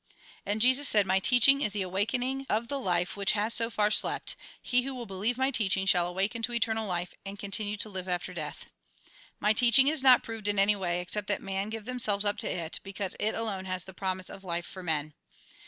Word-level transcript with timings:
And 0.47 0.61
Jesus 0.61 0.89
said:" 0.89 1.05
My 1.05 1.19
teaching 1.19 1.61
is 1.61 1.73
the 1.73 1.83
awakening 1.83 2.47
of 2.49 2.69
the 2.69 2.79
life 2.79 3.15
which 3.15 3.33
has 3.33 3.53
so 3.53 3.69
far 3.69 3.91
slept; 3.91 4.35
he 4.59 4.81
who 4.81 4.95
will 4.95 5.05
believe 5.05 5.37
my 5.37 5.51
teaching, 5.51 5.85
shall 5.85 6.07
awaken 6.07 6.41
to 6.41 6.53
eternal 6.53 6.87
life, 6.87 7.13
and 7.23 7.37
continue 7.37 7.77
to 7.77 7.87
live 7.87 8.07
after 8.07 8.33
death. 8.33 8.65
My 9.39 9.53
teaching 9.53 9.87
is 9.87 10.01
not 10.01 10.23
proved 10.23 10.47
in 10.47 10.57
any 10.57 10.75
way, 10.75 11.01
except 11.01 11.27
that 11.27 11.39
men 11.39 11.69
give 11.69 11.85
them 11.85 11.99
selves 11.99 12.25
up 12.25 12.39
to 12.39 12.49
it, 12.49 12.79
because 12.81 13.15
it 13.19 13.35
alone 13.35 13.65
has 13.65 13.83
the 13.83 13.93
promise 13.93 14.31
of 14.31 14.43
life 14.43 14.65
for 14.65 14.81
men. 14.81 15.13